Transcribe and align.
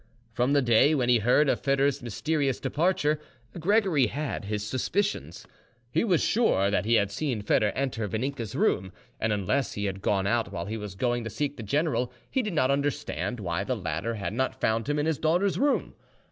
From 0.33 0.53
the 0.53 0.63
day 0.63 0.95
when 0.95 1.09
he 1.09 1.19
heard 1.19 1.47
of 1.47 1.61
Foedor's 1.61 2.01
mysterious 2.01 2.59
departure 2.59 3.19
Gregory 3.59 4.07
had 4.07 4.45
his 4.45 4.65
suspicions. 4.65 5.45
He 5.91 6.03
was 6.03 6.23
sure 6.23 6.71
that 6.71 6.85
he 6.85 6.95
had 6.95 7.11
seen 7.11 7.43
Foedor 7.43 7.71
enter 7.75 8.07
Vaninka's 8.07 8.55
room, 8.55 8.93
and 9.19 9.31
unless 9.31 9.73
he 9.73 9.85
had 9.85 10.01
gone 10.01 10.25
out 10.25 10.51
while 10.51 10.65
he 10.65 10.75
was 10.75 10.95
going 10.95 11.23
to 11.25 11.29
seek 11.29 11.55
the 11.55 11.61
general, 11.61 12.11
he 12.31 12.41
did 12.41 12.53
not 12.53 12.71
understand 12.71 13.39
why 13.39 13.63
the 13.63 13.77
latter 13.77 14.15
had 14.15 14.33
not 14.33 14.59
found 14.59 14.89
him 14.89 14.97
in 14.97 15.05
his 15.05 15.19
daughter's 15.19 15.59
room. 15.59 15.93